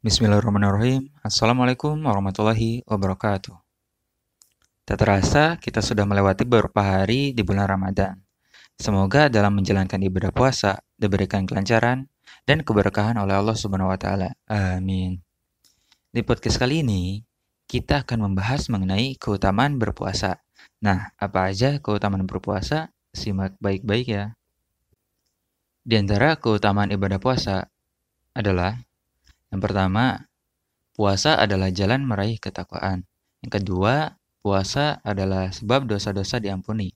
Bismillahirrahmanirrahim. 0.00 1.12
Assalamualaikum 1.20 1.92
warahmatullahi 1.92 2.80
wabarakatuh. 2.88 3.52
Tak 4.88 4.96
terasa 4.96 5.60
kita 5.60 5.84
sudah 5.84 6.08
melewati 6.08 6.48
beberapa 6.48 6.80
hari 6.80 7.36
di 7.36 7.44
bulan 7.44 7.68
Ramadan. 7.68 8.16
Semoga 8.80 9.28
dalam 9.28 9.60
menjalankan 9.60 10.00
ibadah 10.00 10.32
puasa 10.32 10.80
diberikan 10.96 11.44
kelancaran 11.44 12.08
dan 12.48 12.64
keberkahan 12.64 13.20
oleh 13.20 13.36
Allah 13.36 13.52
Subhanahu 13.52 13.92
wa 13.92 14.00
taala. 14.00 14.32
Amin. 14.48 15.20
Di 16.08 16.24
podcast 16.24 16.56
kali 16.56 16.80
ini 16.80 17.20
kita 17.68 18.00
akan 18.00 18.32
membahas 18.32 18.72
mengenai 18.72 19.20
keutamaan 19.20 19.76
berpuasa. 19.76 20.40
Nah, 20.80 21.12
apa 21.20 21.52
aja 21.52 21.76
keutamaan 21.76 22.24
berpuasa? 22.24 22.88
Simak 23.12 23.60
baik-baik 23.60 24.08
ya. 24.08 24.32
Di 25.84 26.00
antara 26.00 26.40
keutamaan 26.40 26.88
ibadah 26.88 27.20
puasa 27.20 27.68
adalah 28.32 28.80
yang 29.50 29.60
pertama, 29.60 30.30
puasa 30.94 31.34
adalah 31.34 31.74
jalan 31.74 32.06
meraih 32.06 32.38
ketakwaan. 32.38 33.02
Yang 33.42 33.62
kedua, 33.62 34.14
puasa 34.40 35.02
adalah 35.02 35.50
sebab 35.50 35.90
dosa-dosa 35.90 36.38
diampuni. 36.38 36.94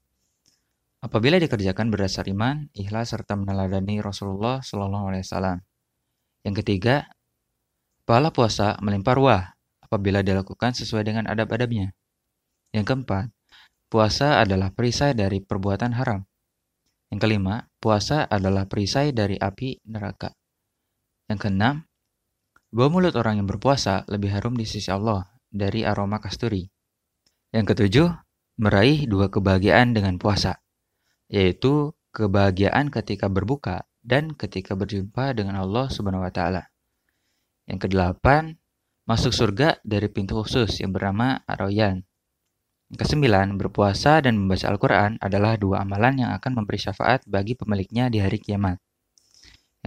Apabila 1.05 1.37
dikerjakan 1.37 1.93
berdasar 1.93 2.25
iman, 2.33 2.71
ikhlas 2.73 3.13
serta 3.13 3.37
meneladani 3.37 4.01
Rasulullah 4.01 4.65
Shallallahu 4.65 5.13
Alaihi 5.13 5.25
Wasallam. 5.27 5.59
Yang 6.47 6.55
ketiga, 6.65 7.11
pahala 8.09 8.33
puasa 8.33 8.81
melimpah 8.81 9.15
ruah 9.19 9.43
apabila 9.85 10.25
dilakukan 10.25 10.73
sesuai 10.73 11.05
dengan 11.05 11.29
adab-adabnya. 11.29 11.93
Yang 12.73 12.85
keempat, 12.89 13.29
puasa 13.93 14.41
adalah 14.41 14.73
perisai 14.73 15.13
dari 15.13 15.45
perbuatan 15.45 15.93
haram. 15.93 16.25
Yang 17.13 17.21
kelima, 17.21 17.69
puasa 17.83 18.25
adalah 18.25 18.65
perisai 18.65 19.13
dari 19.13 19.37
api 19.37 19.85
neraka. 19.85 20.33
Yang 21.29 21.39
keenam, 21.47 21.75
Bau 22.75 22.91
mulut 22.91 23.15
orang 23.15 23.39
yang 23.39 23.47
berpuasa 23.47 24.03
lebih 24.11 24.35
harum 24.35 24.59
di 24.59 24.67
sisi 24.67 24.91
Allah 24.91 25.23
dari 25.47 25.87
aroma 25.87 26.19
kasturi. 26.19 26.67
Yang 27.55 27.71
ketujuh, 27.71 28.11
meraih 28.59 29.07
dua 29.07 29.31
kebahagiaan 29.31 29.95
dengan 29.95 30.19
puasa, 30.19 30.59
yaitu 31.31 31.95
kebahagiaan 32.11 32.91
ketika 32.91 33.31
berbuka 33.31 33.87
dan 34.03 34.35
ketika 34.35 34.75
berjumpa 34.75 35.39
dengan 35.39 35.63
Allah 35.63 35.87
Subhanahu 35.87 36.27
wa 36.27 36.35
taala. 36.35 36.67
Yang 37.71 37.87
kedelapan, 37.87 38.59
masuk 39.07 39.31
surga 39.31 39.79
dari 39.87 40.11
pintu 40.11 40.35
khusus 40.43 40.83
yang 40.83 40.91
bernama 40.91 41.47
Ar-Rayyan. 41.47 42.03
Yang 42.91 42.99
kesembilan, 43.07 43.55
berpuasa 43.55 44.19
dan 44.19 44.35
membaca 44.35 44.67
Al-Quran 44.67 45.23
adalah 45.23 45.55
dua 45.55 45.87
amalan 45.87 46.27
yang 46.27 46.35
akan 46.35 46.59
memberi 46.59 46.83
syafaat 46.83 47.23
bagi 47.31 47.55
pemiliknya 47.55 48.11
di 48.11 48.19
hari 48.19 48.43
kiamat. 48.43 48.83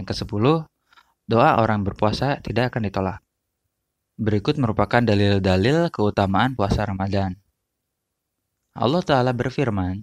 Yang 0.00 0.16
kesepuluh, 0.16 0.64
doa 1.28 1.60
orang 1.60 1.84
berpuasa 1.84 2.40
tidak 2.40 2.72
akan 2.74 2.88
ditolak. 2.88 3.20
Berikut 4.18 4.56
merupakan 4.58 4.98
dalil-dalil 4.98 5.92
keutamaan 5.94 6.56
puasa 6.58 6.82
Ramadan. 6.82 7.36
Allah 8.74 9.02
Ta'ala 9.04 9.30
berfirman, 9.36 10.02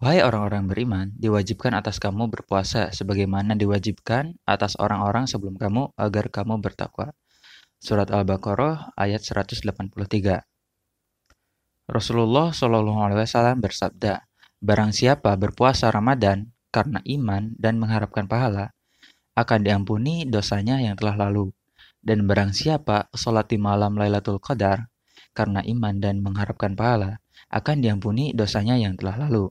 Wahai 0.00 0.24
orang-orang 0.24 0.64
beriman, 0.64 1.06
diwajibkan 1.12 1.76
atas 1.76 2.00
kamu 2.00 2.32
berpuasa 2.32 2.88
sebagaimana 2.88 3.52
diwajibkan 3.52 4.32
atas 4.48 4.72
orang-orang 4.80 5.28
sebelum 5.28 5.60
kamu 5.60 5.92
agar 5.92 6.32
kamu 6.32 6.56
bertakwa. 6.64 7.12
Surat 7.76 8.08
Al-Baqarah 8.08 8.96
ayat 8.96 9.20
183. 9.20 9.60
Rasulullah 11.84 12.48
Wasallam 12.48 13.60
bersabda, 13.60 14.24
Barang 14.60 14.96
siapa 14.96 15.36
berpuasa 15.36 15.92
Ramadan 15.92 16.48
karena 16.72 17.04
iman 17.04 17.52
dan 17.60 17.76
mengharapkan 17.76 18.24
pahala, 18.24 18.72
akan 19.40 19.64
diampuni 19.64 20.28
dosanya 20.28 20.76
yang 20.84 21.00
telah 21.00 21.16
lalu. 21.16 21.48
Dan 22.00 22.28
barang 22.28 22.52
siapa 22.52 23.08
sholat 23.16 23.48
di 23.48 23.56
malam 23.56 23.96
Lailatul 23.96 24.40
Qadar 24.40 24.88
karena 25.32 25.62
iman 25.64 25.94
dan 25.98 26.20
mengharapkan 26.20 26.74
pahala, 26.74 27.22
akan 27.50 27.82
diampuni 27.82 28.34
dosanya 28.34 28.76
yang 28.76 28.98
telah 28.98 29.26
lalu. 29.26 29.48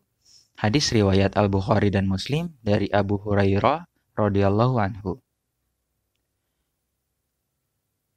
Hadis 0.59 0.91
riwayat 0.91 1.40
Al-Bukhari 1.40 1.88
dan 1.88 2.06
Muslim 2.06 2.52
dari 2.59 2.91
Abu 2.91 3.16
Hurairah 3.16 3.88
radhiyallahu 4.19 4.75
anhu. 4.75 5.24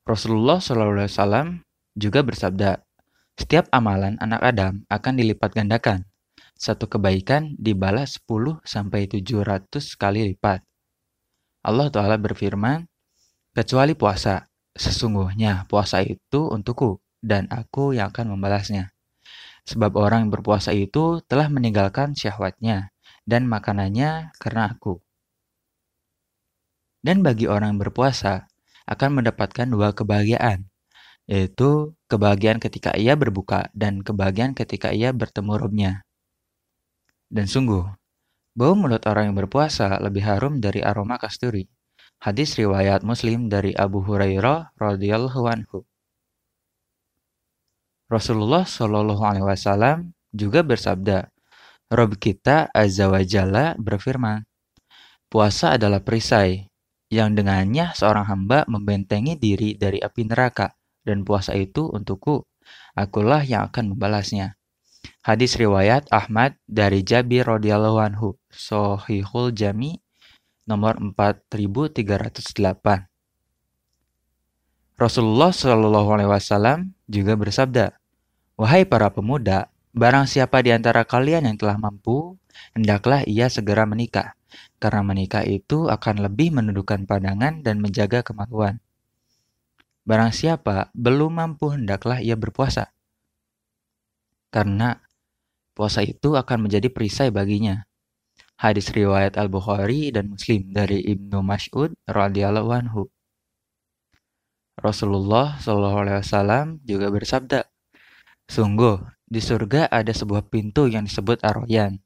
Rasulullah 0.02 0.58
SAW 0.58 1.62
juga 1.94 2.26
bersabda, 2.26 2.82
setiap 3.38 3.70
amalan 3.70 4.18
anak 4.18 4.42
Adam 4.42 4.82
akan 4.90 5.14
dilipat 5.14 5.54
gandakan. 5.54 6.02
Satu 6.58 6.90
kebaikan 6.90 7.54
dibalas 7.58 8.18
10 8.26 8.58
sampai 8.66 9.06
700 9.06 9.70
kali 9.94 10.34
lipat. 10.34 10.66
Allah 11.62 11.88
Ta'ala 11.94 12.18
berfirman, 12.18 12.90
kecuali 13.54 13.94
puasa, 13.94 14.50
sesungguhnya 14.74 15.70
puasa 15.70 16.02
itu 16.02 16.50
untukku, 16.50 16.98
dan 17.22 17.46
aku 17.54 17.94
yang 17.94 18.10
akan 18.10 18.34
membalasnya. 18.34 18.90
Sebab 19.62 19.94
orang 19.94 20.26
yang 20.26 20.32
berpuasa 20.34 20.74
itu 20.74 21.22
telah 21.30 21.46
meninggalkan 21.46 22.18
syahwatnya 22.18 22.90
dan 23.22 23.46
makanannya 23.46 24.34
karena 24.42 24.74
aku. 24.74 24.98
Dan 26.98 27.22
bagi 27.22 27.46
orang 27.46 27.78
yang 27.78 27.80
berpuasa, 27.86 28.50
akan 28.86 29.22
mendapatkan 29.22 29.70
dua 29.70 29.94
kebahagiaan, 29.94 30.66
yaitu 31.30 31.94
kebahagiaan 32.10 32.58
ketika 32.58 32.98
ia 32.98 33.14
berbuka 33.14 33.70
dan 33.70 34.02
kebahagiaan 34.02 34.58
ketika 34.58 34.90
ia 34.90 35.14
bertemu 35.14 35.52
robnya. 35.54 35.92
Dan 37.30 37.46
sungguh, 37.46 37.86
Bau 38.52 38.76
mulut 38.76 39.00
orang 39.08 39.32
yang 39.32 39.36
berpuasa 39.40 39.96
lebih 39.96 40.28
harum 40.28 40.60
dari 40.60 40.84
aroma 40.84 41.16
kasturi. 41.16 41.64
Hadis 42.20 42.60
riwayat 42.60 43.00
Muslim 43.00 43.48
dari 43.48 43.72
Abu 43.72 44.04
Hurairah 44.04 44.76
radhiyallahu 44.76 45.40
anhu. 45.48 45.88
Rasulullah 48.12 48.68
Shallallahu 48.68 49.24
alaihi 49.24 49.48
wasallam 49.48 50.12
juga 50.36 50.60
bersabda, 50.60 51.32
Rob 51.88 52.20
kita 52.20 52.68
Azza 52.76 53.08
wa 53.08 53.24
Jalla 53.24 53.72
berfirman, 53.80 54.44
Puasa 55.32 55.80
adalah 55.80 56.04
perisai 56.04 56.68
yang 57.08 57.32
dengannya 57.32 57.96
seorang 57.96 58.28
hamba 58.28 58.68
membentengi 58.68 59.40
diri 59.40 59.80
dari 59.80 59.96
api 59.96 60.28
neraka 60.28 60.76
dan 61.08 61.24
puasa 61.24 61.56
itu 61.56 61.88
untukku. 61.88 62.44
Akulah 62.92 63.40
yang 63.48 63.72
akan 63.72 63.96
membalasnya. 63.96 64.60
Hadis 65.24 65.56
riwayat 65.56 66.04
Ahmad 66.12 66.60
dari 66.68 67.00
Jabir 67.00 67.48
radhiyallahu 67.48 67.96
anhu, 67.96 68.36
Sohihul 68.52 69.56
Jami 69.56 69.96
nomor 70.68 71.00
4308. 71.00 73.08
Rasulullah 75.00 75.50
Shallallahu 75.50 76.08
alaihi 76.14 76.30
wasallam 76.30 76.94
juga 77.10 77.34
bersabda, 77.34 77.96
"Wahai 78.54 78.86
para 78.86 79.10
pemuda, 79.10 79.72
barang 79.96 80.30
siapa 80.30 80.62
di 80.62 80.70
antara 80.70 81.02
kalian 81.02 81.48
yang 81.48 81.56
telah 81.58 81.80
mampu, 81.80 82.38
hendaklah 82.76 83.26
ia 83.26 83.48
segera 83.48 83.88
menikah, 83.88 84.36
karena 84.78 85.02
menikah 85.02 85.42
itu 85.42 85.90
akan 85.90 86.28
lebih 86.28 86.54
menundukkan 86.54 87.08
pandangan 87.08 87.64
dan 87.64 87.82
menjaga 87.82 88.22
kemaluan. 88.22 88.78
Barang 90.06 90.30
siapa 90.30 90.92
belum 90.94 91.40
mampu, 91.40 91.74
hendaklah 91.74 92.22
ia 92.22 92.38
berpuasa." 92.38 92.92
Karena 94.52 95.00
puasa 95.72 96.04
itu 96.04 96.36
akan 96.36 96.68
menjadi 96.68 96.92
perisai 96.92 97.32
baginya. 97.32 97.88
Hadis 98.62 98.94
riwayat 98.94 99.34
Al-Bukhari 99.34 100.14
dan 100.14 100.38
Muslim 100.38 100.70
dari 100.70 101.02
Ibnu 101.02 101.42
Mas'ud 101.42 101.98
radhiyallahu 102.06 102.70
anhu. 102.70 103.10
Rasulullah 104.78 105.58
Shallallahu 105.58 105.98
alaihi 106.06 106.22
wasallam 106.22 106.78
juga 106.86 107.10
bersabda, 107.10 107.66
"Sungguh 108.46 109.02
di 109.26 109.42
surga 109.42 109.90
ada 109.90 110.14
sebuah 110.14 110.46
pintu 110.46 110.86
yang 110.86 111.10
disebut 111.10 111.42
Ar-Rayyan 111.42 111.98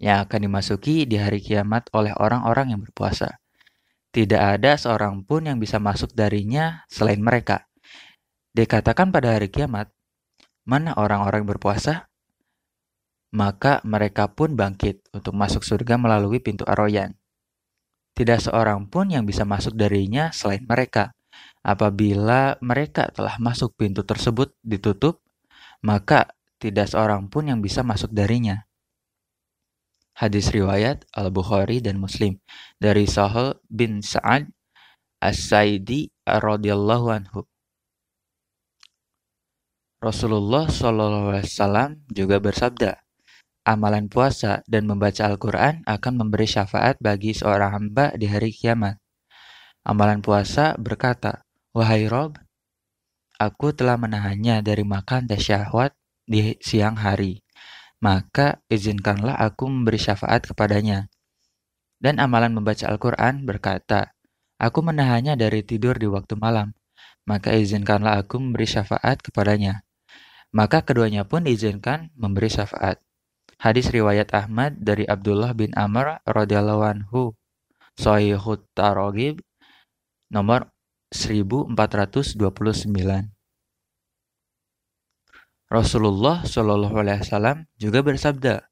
yang 0.00 0.24
akan 0.24 0.48
dimasuki 0.48 1.04
di 1.04 1.20
hari 1.20 1.44
kiamat 1.44 1.92
oleh 1.92 2.16
orang-orang 2.16 2.72
yang 2.72 2.80
berpuasa. 2.80 3.44
Tidak 4.16 4.40
ada 4.40 4.80
seorang 4.80 5.28
pun 5.28 5.44
yang 5.44 5.60
bisa 5.60 5.76
masuk 5.76 6.16
darinya 6.16 6.88
selain 6.88 7.20
mereka. 7.20 7.68
Dikatakan 8.56 9.12
pada 9.12 9.36
hari 9.36 9.52
kiamat, 9.52 9.92
mana 10.64 10.96
orang-orang 10.96 11.44
berpuasa? 11.44 12.11
Maka 13.32 13.80
mereka 13.88 14.28
pun 14.28 14.52
bangkit 14.52 15.08
untuk 15.16 15.32
masuk 15.32 15.64
surga 15.64 15.96
melalui 15.96 16.38
pintu 16.38 16.68
Aroyan. 16.68 17.16
Tidak 18.12 18.44
seorang 18.44 18.92
pun 18.92 19.08
yang 19.08 19.24
bisa 19.24 19.48
masuk 19.48 19.72
darinya 19.72 20.28
selain 20.36 20.68
mereka. 20.68 21.16
Apabila 21.64 22.60
mereka 22.60 23.08
telah 23.08 23.40
masuk 23.40 23.72
pintu 23.74 24.04
tersebut 24.04 24.52
ditutup, 24.60 25.24
maka 25.80 26.28
tidak 26.60 26.92
seorang 26.92 27.26
pun 27.32 27.48
yang 27.48 27.64
bisa 27.64 27.80
masuk 27.80 28.12
darinya. 28.12 28.68
Hadis 30.12 30.52
riwayat 30.52 31.08
Al-Bukhari 31.16 31.80
dan 31.80 31.96
Muslim 31.96 32.36
dari 32.76 33.08
Sahal 33.08 33.58
bin 33.66 34.04
Sa'ad 34.04 34.46
As-Saidi 35.18 36.12
radhiyallahu 36.22 37.06
anhu. 37.10 37.48
Rasulullah 40.02 40.66
SAW 40.66 41.94
juga 42.10 42.42
bersabda, 42.42 43.01
amalan 43.62 44.10
puasa 44.10 44.66
dan 44.66 44.90
membaca 44.90 45.22
Al-Quran 45.26 45.86
akan 45.86 46.12
memberi 46.18 46.50
syafaat 46.50 46.98
bagi 46.98 47.34
seorang 47.34 47.70
hamba 47.70 48.14
di 48.18 48.26
hari 48.26 48.50
kiamat. 48.50 48.98
Amalan 49.86 50.22
puasa 50.22 50.74
berkata, 50.78 51.46
Wahai 51.74 52.06
Rob, 52.06 52.38
aku 53.38 53.74
telah 53.74 53.98
menahannya 53.98 54.62
dari 54.62 54.86
makan 54.86 55.26
dan 55.26 55.38
syahwat 55.38 55.94
di 56.26 56.54
siang 56.62 56.98
hari. 56.98 57.42
Maka 58.02 58.58
izinkanlah 58.66 59.38
aku 59.38 59.70
memberi 59.70 59.98
syafaat 59.98 60.42
kepadanya. 60.50 61.06
Dan 62.02 62.18
amalan 62.18 62.50
membaca 62.50 62.90
Al-Quran 62.90 63.46
berkata, 63.46 64.10
Aku 64.58 64.82
menahannya 64.82 65.38
dari 65.38 65.62
tidur 65.62 65.98
di 65.98 66.06
waktu 66.10 66.34
malam. 66.38 66.74
Maka 67.26 67.54
izinkanlah 67.54 68.18
aku 68.18 68.42
memberi 68.42 68.66
syafaat 68.66 69.22
kepadanya. 69.22 69.86
Maka 70.50 70.82
keduanya 70.82 71.22
pun 71.26 71.46
izinkan 71.46 72.10
memberi 72.18 72.50
syafaat. 72.50 72.98
Hadis 73.62 73.94
riwayat 73.94 74.34
Ahmad 74.34 74.74
dari 74.82 75.06
Abdullah 75.06 75.54
bin 75.54 75.70
Amr 75.78 76.18
radhiyallahu 76.26 76.82
anhu. 76.82 77.30
Sahihut 77.94 78.66
Tarogib 78.74 79.38
nomor 80.34 80.74
1429. 81.14 82.42
Rasulullah 85.70 86.42
Shallallahu 86.42 86.96
Alaihi 86.98 87.22
Wasallam 87.22 87.70
juga 87.78 88.02
bersabda, 88.02 88.66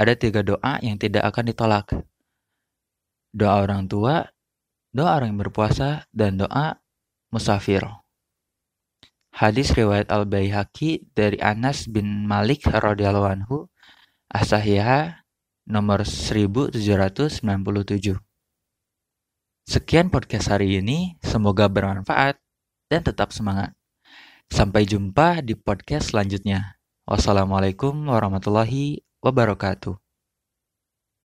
ada 0.00 0.12
tiga 0.16 0.40
doa 0.40 0.80
yang 0.80 0.96
tidak 0.96 1.28
akan 1.28 1.44
ditolak. 1.52 1.86
Doa 3.36 3.68
orang 3.68 3.84
tua, 3.84 4.32
doa 4.96 5.12
orang 5.12 5.36
yang 5.36 5.44
berpuasa, 5.44 6.08
dan 6.16 6.40
doa 6.40 6.80
musafir. 7.28 7.84
Hadis 9.36 9.76
riwayat 9.76 10.08
Al 10.08 10.24
Baihaqi 10.24 11.12
dari 11.12 11.36
Anas 11.44 11.84
bin 11.84 12.24
Malik 12.24 12.64
radhiyallahu 12.64 13.28
anhu, 13.28 13.68
Asahiha 14.26 15.22
nomor 15.66 16.02
1797. 16.02 17.42
Sekian 19.66 20.10
podcast 20.10 20.50
hari 20.50 20.78
ini, 20.78 21.18
semoga 21.22 21.66
bermanfaat 21.66 22.38
dan 22.90 23.02
tetap 23.02 23.30
semangat. 23.30 23.74
Sampai 24.46 24.86
jumpa 24.86 25.42
di 25.42 25.58
podcast 25.58 26.14
selanjutnya. 26.14 26.78
Wassalamualaikum 27.06 27.94
warahmatullahi 28.06 29.02
wabarakatuh. 29.22 30.05